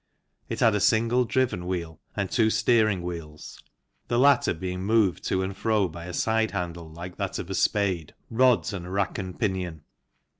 It 0.49 0.61
had 0.61 0.73
a 0.73 0.79
single 0.79 1.25
driven 1.25 1.67
wheel 1.67 1.99
and 2.15 2.31
two 2.31 2.49
steering 2.49 3.03
wheels, 3.03 3.61
the 4.07 4.17
latter 4.17 4.55
being 4.55 4.81
moved 4.83 5.23
to 5.25 5.43
and 5.43 5.55
fro 5.55 5.87
by 5.87 6.05
a 6.07 6.11
side 6.13 6.49
handle 6.49 6.89
like 6.91 7.17
that 7.17 7.37
of 7.37 7.51
a 7.51 7.53
spade, 7.53 8.15
rods 8.31 8.73
and 8.73 8.87
a 8.87 8.89
rack 8.89 9.19
and 9.19 9.39
pinion. 9.39 9.83